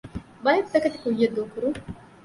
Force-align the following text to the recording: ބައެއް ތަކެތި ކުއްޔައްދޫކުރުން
ބައެއް 0.43 0.69
ތަކެތި 0.73 0.97
ކުއްޔައްދޫކުރުން 1.03 1.79